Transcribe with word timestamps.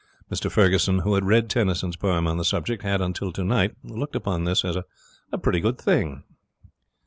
Mr 0.31 0.49
Ferguson, 0.51 1.01
who 1.05 1.13
had 1.13 1.25
read 1.25 1.47
Tennyson's 1.47 1.95
poem 1.95 2.25
on 2.25 2.37
the 2.39 2.43
subject, 2.43 2.81
had 2.81 3.01
until 3.01 3.31
tonight 3.31 3.75
looked 3.83 4.15
upon 4.15 4.45
this 4.45 4.65
as 4.65 4.75
a 4.75 5.37
pretty 5.37 5.59
good 5.59 5.77
thing. 5.77 6.23